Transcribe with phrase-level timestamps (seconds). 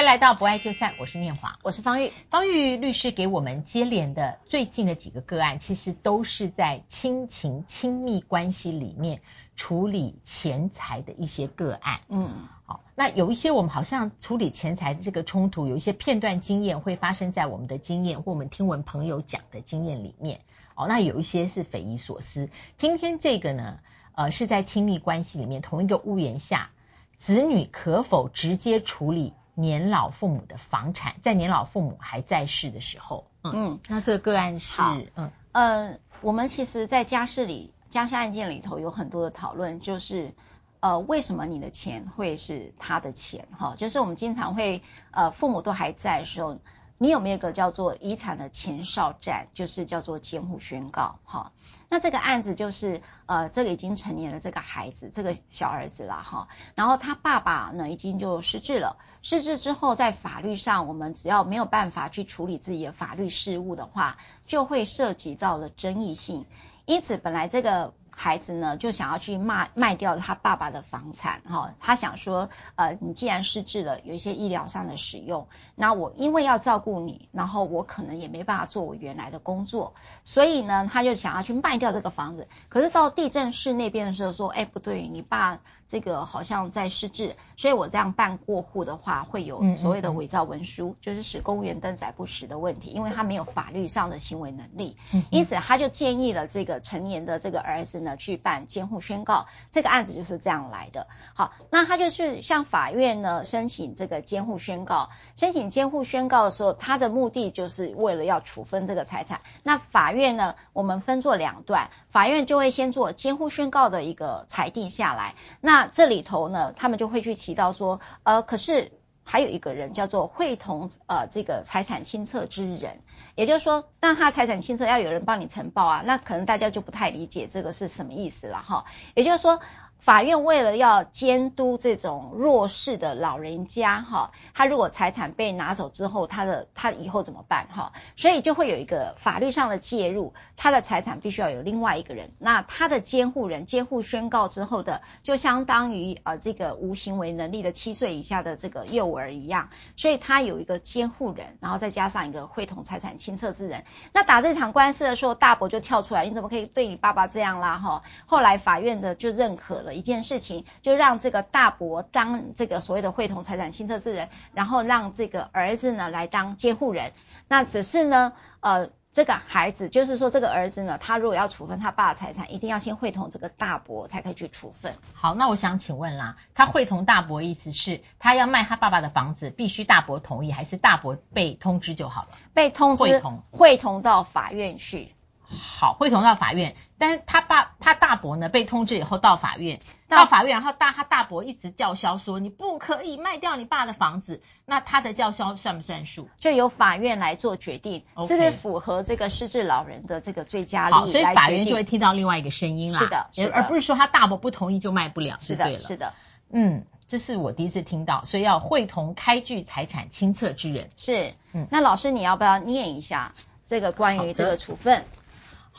[0.00, 2.10] 欢迎来到不爱就散，我是念华，我是方玉。
[2.30, 9.20] 方玉律师给我们接连的最近的几个个案，其实都是在亲情亲密关系里面
[9.56, 12.00] 处理钱财的一些个案。
[12.08, 20.40] 嗯，好，那有一些我们好像处理钱财的这个冲突，有一些片段经验会发生在我们的经验或我们听闻朋友讲的经验里面。
[20.76, 22.48] 哦，那有一些是匪夷所思。
[22.78, 23.80] 今天这个呢，
[24.14, 26.70] 呃，是在亲密关系里面同一个屋檐下，
[27.18, 29.34] 子女可否直接处理？
[29.60, 34.82] 年老父母的房产，在年老父母还在世的时候，嗯，嗯，那这个个案是，
[35.14, 40.34] 嗯，呃，我们其实，在家事里，家事案件里头有很多的讨论，就是，
[40.80, 43.48] 呃，为什么你的钱会是他的钱？
[43.58, 46.58] 哈，就是我们经常会，呃，父母都还在的时候，
[46.98, 51.52] 你有没有一个叫做遗产的前哨战，就是叫做监护宣告，哈。
[51.90, 56.46] 那这个案子就是，呃，这个已经成年的这个孩子，这个小儿子了哈。
[56.76, 58.96] 然后他爸爸呢，已经就失智了。
[59.22, 66.46] 失智之后，在法律上，我们只要没有办法去处理自己的法律事务的话，就会涉及到了争议性。
[66.86, 67.92] 因此，本来这个。
[68.22, 79.94] 孩子呢，就想要去卖卖掉他爸爸的房产，哈，他想说，呃，你既然失智了，有一些医疗上的使用，那我因为要照顾你，然后我可能也没办法做我原来的工作，
[80.26, 82.46] 所以呢，他就想要去卖掉这个房子。
[82.68, 85.58] 可是到地震室那边的时候说，哎，不对，你爸。
[85.90, 94.96] 这个好像在失智，所以我这样办过户的话，会有所谓的伪造文书，嗯嗯嗯，就是使公务员登载不实的问题，因为他没有法律上的行为能力，
[95.30, 101.08] 因此他就建议了这个成年的这个儿子呢去办监护宣告，这个案子就是这样来的。
[101.34, 109.40] 好，那他就是向法院呢申请这个监护宣告，申请监护宣告的时候，他的目的就是为了要处分这个财产。
[109.64, 115.79] 那法院呢，我们分作两段，法院就会先做监护宣告的一个裁定下来，那。
[115.80, 118.92] 那这里头呢，他们就会去提到说，呃，可是
[119.24, 123.00] 还有一个人叫做会同呃这个财产清册之人，
[123.34, 129.60] 也就是说，那他财产清册要有人帮你呈报啊，那可能大家就不太理解这个是什么意思了哈，也就是说。
[130.00, 137.92] 法院为了要监督这种弱势的老人家，哈，他如果财产被拿走之后，他的他以后怎么办，哈？
[138.16, 153.84] 所以就会有一个法律上的介入，他的财产必须要有另外一个人，那他的监护人监护宣告之后的，就相当于呃这个无行为能力的七岁以下的这个幼儿一样，所以他有一个监护人，然后再加上一个会同财产清册之人。
[154.14, 158.02] 那打这场官司的时候，大伯就跳出来，你怎么可以对你爸爸这样啦，哈？
[158.24, 159.89] 后来法院的就认可了。
[159.94, 167.12] 一件事情，就让这个大伯当这个所谓的会同财产清册之人，然后让这个儿子呢来当监护人。
[167.48, 174.94] 那只是呢，呃，这个孩子就是说这个儿子呢，他如果要处分他爸的财产，一定要先会同这个大伯才可以去处分。
[175.14, 182.28] 好，那我想请问啦，他会同大伯意思是他要卖他爸爸的房子，必须大伯同意，还是大伯被通知就好了？
[182.54, 185.12] 被通知，会同，会同到法院去。
[185.50, 196.28] 好，会同到法院，但是他爸他大伯呢被通知以后到法院，到法院，然后大他大伯一直叫嚣说，你不可以卖掉你爸的房子，那他的叫嚣算不算数？
[196.38, 198.28] 就由法院来做决定，okay.
[198.28, 200.98] 是不是符合这个失智老人的这个最佳利益？
[200.98, 202.98] 好，所以法院就会听到另外一个声音啦。
[203.00, 206.14] 是的，是的，而不是说他大伯不同意就卖不了，是的，是的，
[206.52, 210.90] 嗯，这是我第一次听到，所以要会同开具财产清册之人。
[210.96, 213.32] 是，嗯，那老师你要不要念一下
[213.66, 215.04] 这个关于这个处分？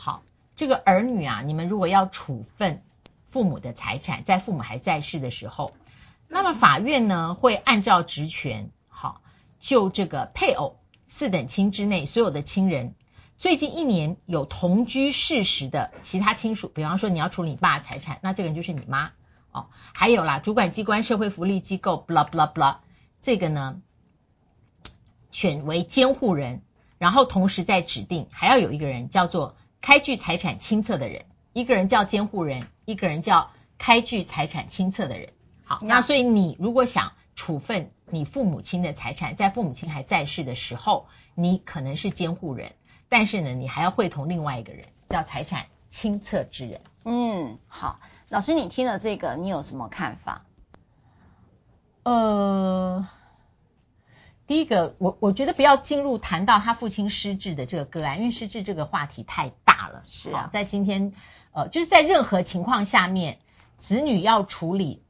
[0.04, 0.24] 好，
[0.56, 2.82] 这个儿女啊，你们如果要处分
[3.28, 5.74] 父母的财产，在父母还在世的时候，
[6.26, 9.20] 那么法院呢会按照职权，好，
[9.60, 12.96] 就这个配偶、四等亲之内所有的亲人，
[13.38, 19.12] 最近一年有同居事实的其他亲属，比方说你要处理你爸财产，那这个人就是你妈
[19.52, 19.66] 哦。
[19.94, 22.78] 还有啦，主管机关、社会福利机构，blah blah blah，
[23.20, 23.80] 这个呢
[25.30, 26.62] 选为监护人，
[26.98, 29.54] 然后同时再指定还要有一个人叫做。
[29.82, 35.32] 开具财产清册的人，一个人叫监护人，一个人叫开具财产清册的人。
[35.64, 42.72] 好，那所以你如果想处分你父母亲的财产，在父母亲还在世的时候，你可能是监护人，
[43.08, 46.80] 但是呢，你还要会同另外一个人叫财产清册之人。
[47.04, 50.44] 嗯，好，老师，你听了这个，你有什么看法？
[52.04, 53.08] 呃。
[54.44, 60.02] 第一个，我我觉得不要进入谈到他父亲失智的这个个案，因为失智这个话题太大了。
[60.06, 61.14] 是啊，在今天，
[61.52, 63.38] 呃，就是在任何情况下面，
[63.78, 65.02] 子女要处理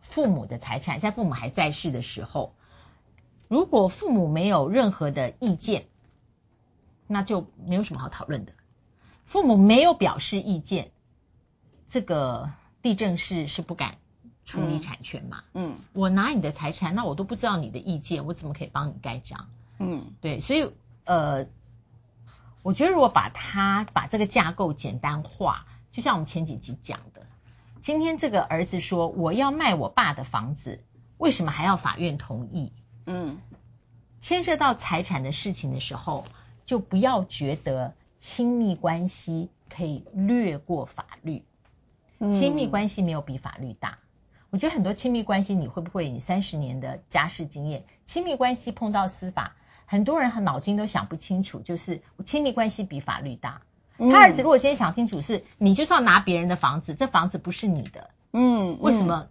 [0.00, 2.54] 父母的财产，在父母还在世的时候，
[3.48, 5.84] 如果父母没有任何的意见，
[7.06, 8.52] 那就没有什么好讨论的。
[9.26, 10.92] 父母没有表示意见，
[11.88, 12.50] 这个
[12.82, 13.98] 地政士是不敢
[14.44, 15.44] 处理产权嘛。
[15.52, 19.48] 嗯，我拿你的财产，那我都不知道你的意见，我怎么可以帮你盖章？
[19.78, 20.70] 嗯，对，所以
[21.04, 21.46] 呃，
[22.62, 27.26] 我觉得如果把它把这个架构简单化，就像我们前几集讲的，
[27.80, 30.84] 今天这个儿子说我要卖我爸的房子，
[31.16, 32.72] 为什么还要法院同意？
[33.06, 33.38] 嗯，
[34.20, 36.24] 牵涉到财产的事情的时候，
[36.64, 41.44] 就不要觉得亲密关系可以略过法律。
[42.32, 43.98] 亲密关系没有比法律大。
[44.50, 46.10] 我觉得很多亲密关系，你会不会？
[46.10, 49.56] 你三十年的家事经验，亲密关系碰到司法，
[49.90, 53.62] 很多人脑筋都想不清楚，就是亲密关系比法律大。
[53.98, 59.26] 他儿子如果今天想清楚是，你就是要拿别人的房子，这房子不是你的，嗯，为什么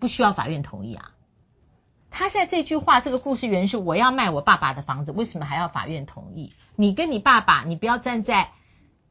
[0.00, 1.12] 不需要法院同意啊？
[2.10, 6.52] 他现在这句话，这个故事原因是我要卖我爸爸的房子，为什么还要法院同意？
[6.74, 8.50] 你跟你爸爸，你不要站在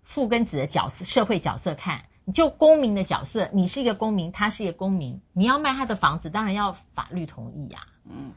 [0.03, 2.03] 父跟子的角色、社会角色看。
[2.25, 7.87] 你就公民的角色，你是一个公民，他是一个公民，你要卖他的房子，当然要法律同意呀、啊。
[8.09, 8.31] 嗯，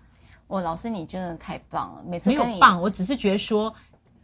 [0.46, 3.74] 我老师你真的太棒了，每次没有棒，我只是觉得说，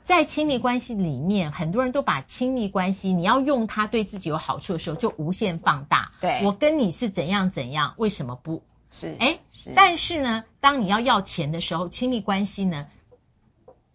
[0.04, 6.12] 在亲密关系里面，很多人都把亲密关系，你要用它对自己有好处的时候，就无限放大。
[6.20, 8.62] 对，我跟你是怎样怎样，为什么不？
[8.90, 9.72] 是，哎，是。
[9.74, 12.86] 但是呢，当你要要钱的时候，亲密关系呢，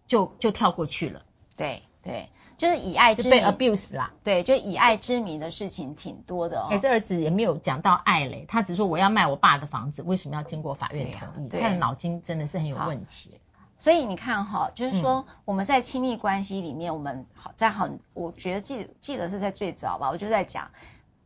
[0.06, 1.22] 就就跳过去了。
[1.56, 1.82] 对对。
[2.58, 6.66] 就是以爱之名被 abuse 啦，对，就以爱之名的事情挺多的哦。
[6.72, 11.48] 哎，这儿子也没有讲到爱嘞，他只说我要卖我爸的房子，为什么要经过法院同意？
[11.48, 13.40] 他的脑筋真的是很有问题。
[13.78, 20.72] 所以你看哈，就是说我们在亲密关系里面，我们好在很，我觉得记记得是在最早吧，我就在讲，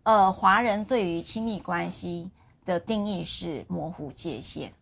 [0.02, 2.30] 呃，华人对于亲密关系
[2.66, 4.72] 的定义是模糊界限，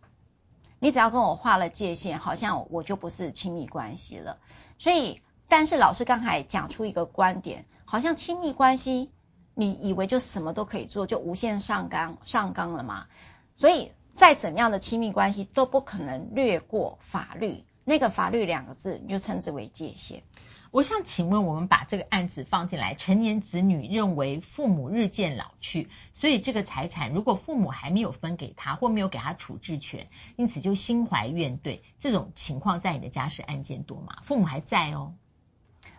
[0.81, 4.39] 你只要跟我画了界限，好像我就不是亲密关系了，
[4.77, 5.23] 所以。
[5.51, 9.11] 但是老师刚才讲出一个观点，好像亲密关系，
[9.55, 13.09] 你以为就什么都可以做，就无限上纲上纲了吗？
[13.57, 20.23] 所以再怎样的亲密关系都不可能略过法律，那个法律两个字你就称之为界限。
[20.71, 30.07] 我想请问，我们把这个案子放进来，成年子女认为父母日渐老去，所以这个财产如果父母还没有分给他，或没有给他处置权，
[30.37, 34.19] 因此就心怀怨怼，这种情况在你的家事案件多吗？
[34.23, 35.15] 父母还在哦。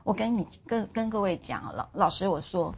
[0.03, 2.75] 我跟你跟跟各位讲，老老师我说，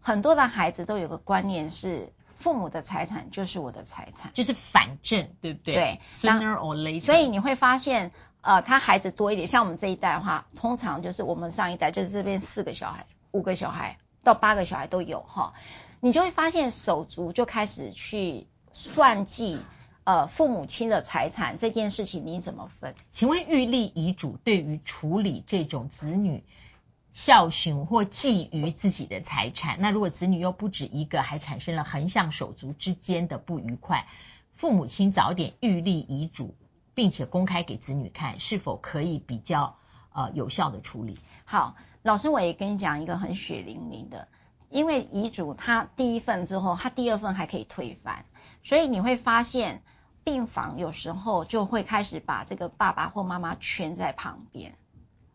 [0.00, 5.74] 很多的孩子都有个观念是，父母的财产就是我的财产，就是反正，对不对？
[5.74, 7.04] 对，sooner or later。
[7.04, 15.54] 所以你会发现，呃，他孩子多一点，像我们这一代的话，通常就是我们上一代就是这边四个小孩、五个小孩到八个小孩都有哈，
[16.00, 19.60] 你就会发现手足就开始去算计。
[20.04, 22.94] 呃，父母亲的财产这件事情你怎么分？
[23.12, 26.42] 请问预立遗嘱对于处理这种子女
[27.12, 34.06] 孝顺或觊觎自己的财产，那如果子女又不止一个，还产生了横向手足之间的不愉快，
[34.54, 36.54] 父母亲早点预立遗嘱，
[36.94, 39.76] 并且公开给子女看，是否可以比较
[40.12, 41.18] 呃有效的处理？
[41.44, 44.28] 好，老师我也跟你讲一个很血淋淋的，
[44.70, 48.24] 因为遗嘱它第一份之后，它第二份还可以推翻。
[48.62, 49.82] 所以你会发现，
[50.24, 54.76] 病房有时候就会开始把这个爸爸或妈妈圈在旁边，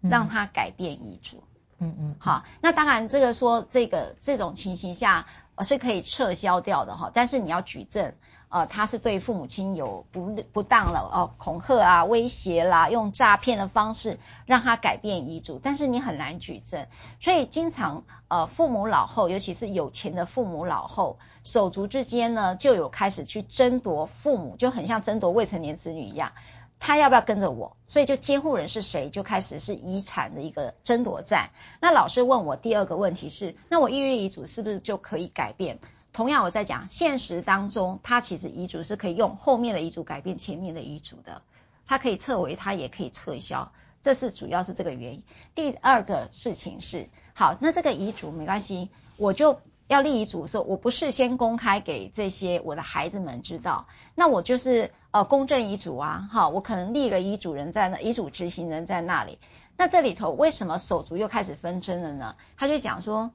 [0.01, 1.43] 让他改变遗嘱。
[1.79, 2.15] 嗯嗯。
[2.19, 5.27] 好，那当然这个说这个这种情形下
[5.63, 8.13] 是可以撤销掉的哈，但是你要举证。
[8.49, 16.87] 呃，他是对父母亲有不不当了哦，恐吓啊、威胁啦，用诈骗的方式让他改变遗嘱，但是你很难举证，
[17.19, 26.31] 所以经常呃，父母老后，尤其是有钱的父母老后，手足之间呢就有开始去争夺父母，就很像争夺未成年子女一样，
[26.79, 27.75] 他要不要跟着我？
[27.87, 31.49] 所以就监护人是谁，就开始是遗产的一个争夺战。
[31.81, 35.79] 那老师问我第二个问题是，那我预立遗嘱是不是就可以改变？
[36.15, 41.41] 同样，我在讲现实当中，他其实遗嘱是可以用后面的遗嘱改变前面的遗嘱的，
[41.85, 45.23] 它可以撤回，它也可以撤销，这是主要是这个原因。
[45.55, 59.37] 第二个事情是，好，那这个遗嘱没关系，我就要立遗嘱的时候，我不事先公开给这些我的孩子们知道，那我就是呃公证遗嘱啊，好，我可能立一个遗嘱人在那，遗嘱执行人在那里，
[59.75, 62.37] 那这里头为什么手足又开始纷争了呢？
[62.55, 63.33] 他就讲说。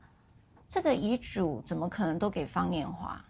[0.71, 3.23] 这个遗嘱怎么可能都给方念华？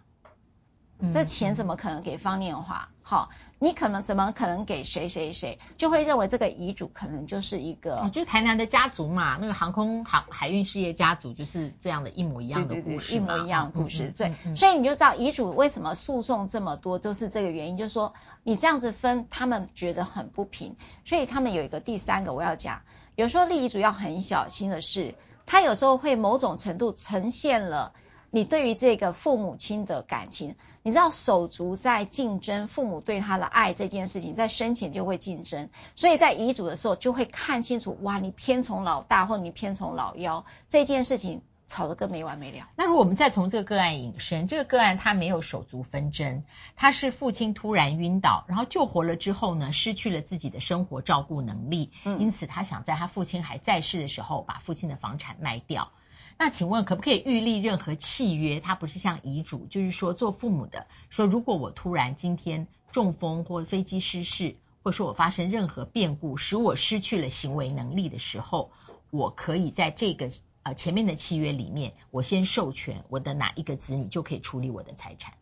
[1.11, 2.89] 这钱怎么可能给方念华？
[3.01, 5.57] 好，你可能怎么可能给谁谁谁？
[5.75, 14.13] 就会认为这个遗嘱可能就是一个，就是台南的家族嘛，那个航空航海运事业家族就是这样的一模一样的故事，一模一样的故事。
[14.15, 22.83] 对，所以你就知道遗嘱为什么诉讼这么多，都是这个原因，就是说你这样子分，他们觉得很不平，所以他们有一个第三个我要讲，
[23.15, 25.15] 有时候立遗嘱要很小心的是。
[25.51, 27.91] 他有时候会某种程度呈现了
[28.29, 35.67] 你对于这个父母亲的感情，你知道手足在竞争父母对他的爱这件事情，在生前就会竞争，
[35.97, 41.41] 所以在遗嘱的时候就会看清楚，哇，你偏从老大或你偏从老幺这件事情。
[41.71, 42.67] 吵得更没完没了。
[42.75, 46.43] 那如果我们再从这个个案引申，这个个案他没有手足纷争，
[46.75, 55.93] 他是父亲突然晕倒，然后救活了之后呢，失去了自己的生活照顾能力，嗯，因此他想在他父亲还在世的时候把父亲的房产卖掉。
[56.37, 58.59] 那请问可不可以预立任何契约？
[58.59, 68.71] 他不是像遗嘱，就是说做父母的说，如果我突然今天中风或飞机失事，或者说我发生任何变故使我失去了行为能力的时候，
[69.09, 70.29] 我可以在这个。
[70.63, 75.33] 呃，前面的契约里面，我先授权我的哪一个子女就可以处理我的财产，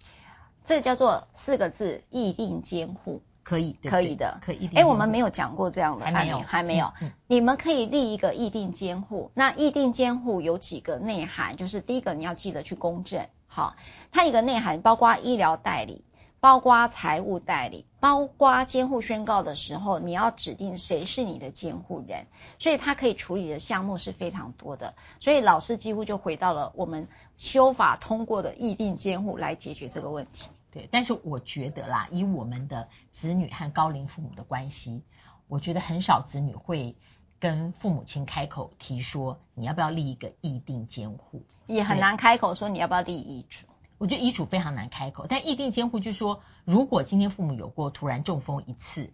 [0.63, 3.21] 这叫做四个字：议定监护。
[3.41, 4.69] 可以，对对可以的，可以。
[4.75, 6.93] 哎，我们没有讲过这样的案例，还没有，还没有。
[7.01, 9.31] 嗯，你们可以立一个议定监护。
[9.33, 11.57] 那议定监护有几个内涵？
[11.57, 13.25] 就是第一个，你要记得去公证。
[13.47, 13.75] 好，
[14.11, 16.03] 它一个内涵包括医疗代理。
[16.41, 22.27] 包括财务代理，包括监护宣告的时候，你要指定谁是你的监护人，
[22.59, 24.95] 所以他可以处理的项目是非常多的。
[25.19, 30.49] 所以老师几乎就回到了我们修法通过的议定监护来解决这个问题。
[30.71, 35.03] 对，但是我觉得啦，以我们的子女和高龄父母的关系，
[35.47, 36.95] 我觉得很少子女会
[37.39, 43.65] 跟父母亲开口提说，你要不要立一个议定监护，也很难开口说你要不要立遗嘱。
[43.99, 49.11] 我觉得遗嘱非常难开口，但议定监护就是说，如果今天父母有过突然中风一次，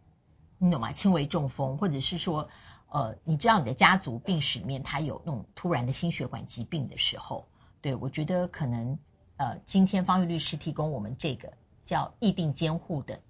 [0.59, 0.93] 你懂吗？
[0.93, 2.49] 轻微中风，或者是说，
[2.89, 7.47] 呃，你知道你的家族病史里面他有那种突然的心血管疾病的时候，
[7.81, 8.99] 对，我觉得可能，
[9.37, 13.21] 呃，今天方玉律师提供我们这个叫议定监护的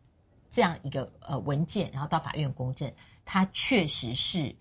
[0.52, 2.94] 这样一个呃文件，然后到法院公证，
[3.24, 4.56] 它确实是。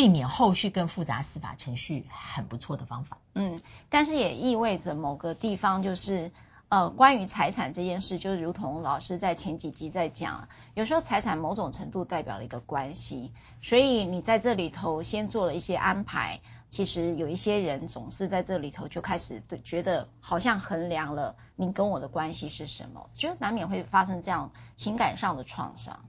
[0.00, 3.18] 避免后续更复杂司法程序很不错的方法。
[3.34, 6.32] 嗯，但是也意味着某个地方就是，
[6.70, 13.30] 呃，关于财产这件事，就如同老师在前几集在讲，有时候财产某种程度代表了一个关系，
[13.60, 16.40] 所以你在这里头先做了一些安排，
[16.70, 26.06] 其实有一些人总是在这里头就开始对觉得好像衡量了你跟我的关系是什么，就难免会发生这样情感上的创伤。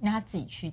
[0.00, 0.72] 那他自己去。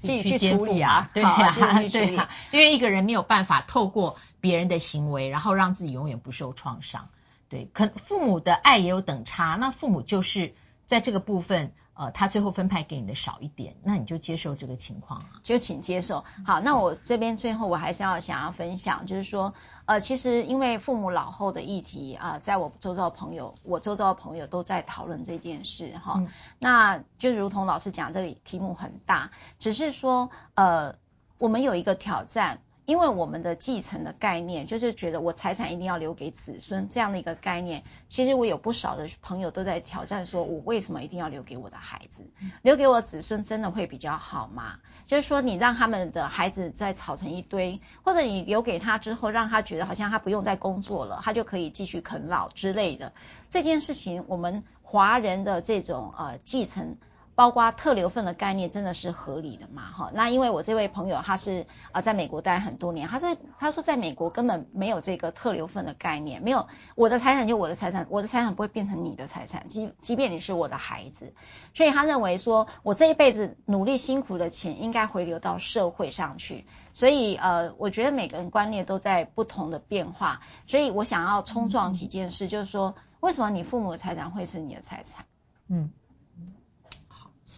[0.00, 1.52] 自己去处理啊，对啊，
[1.90, 7.08] 对呀，因为一个人没有办法透过别人的行为，然后让自己永远不受创伤。
[7.48, 10.54] 对，可父母的爱也有等差，那父母就是
[10.86, 11.72] 在这个部分。
[11.98, 16.24] 呃，他最后分派给你的少一点，那你就接受这个情况啊，就请接受。
[16.46, 19.52] 好，那我这边最后我还是要想要分享，就是说，
[19.84, 26.14] 呃，其实因为父母老后的议题啊，呃，在我周遭的朋友，我周遭的朋友都在讨论这件事哈。
[26.18, 26.28] 嗯，
[26.60, 30.94] 那就如同老师讲，这个题目很大，只是说，呃，
[31.38, 32.60] 我们有一个挑战。
[32.88, 37.82] 因为我们的继承的概念，就是觉得我财产一定要留给子孙这样的一个概念。
[38.08, 42.26] 其实我有不少的朋友都在挑战，说我为什么一定要留给我的孩子？
[42.62, 44.78] 留给我子孙真的会比较好吗？
[45.06, 53.12] 就是说，你让他们的孩子再吵成一堆，或者你留给他之后，让他觉得好像他不用再工作了，他就可以继续啃老之类的。
[53.50, 56.96] 这件事情，我们华人的这种呃继承。
[57.38, 59.92] 包括特留份的概念真的是合理的嘛？
[59.92, 66.66] 哈，那因为我这位朋友他是啊在美国待很多年，他是他说在美国根本没有这个特留份的概念，没有
[66.96, 71.32] 我的财产就我的财产，我的财产不会变成你的财产，即即便你是我的孩子，
[71.74, 85.24] 所以他认为说我这一辈子努力辛苦的钱应该回流到社会上去，所以呃，我觉得每个人观念都在不同的变化，所以我想要冲撞几件事，就是说为什么你父母的财产会是你的财产？
[85.68, 85.92] 嗯。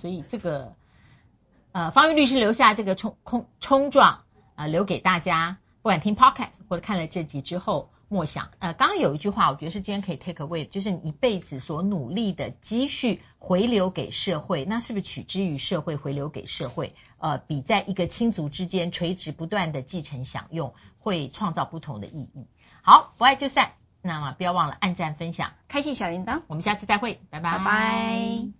[0.01, 0.75] 所以这个，
[1.73, 4.23] 呃，方玉律师留下这个冲冲冲撞，
[4.55, 8.49] 呃，留给大家，不管听 podcast 或者看了这集之后，默想。
[8.61, 16.95] 呃，刚刚有一句话，我觉得是今天可以 take away，就是你一辈子所努力的积蓄回流给社会，那是不是取之于社会，回流给社会？
[17.19, 22.47] 呃，比在一个亲族之间垂直不断的继承享用，会创造不同的意义。
[22.81, 27.59] 好，不爱就散，那么不要忘了按赞、分享、开启小铃铛，我们下次再会，拜拜。
[27.59, 28.60] 拜拜。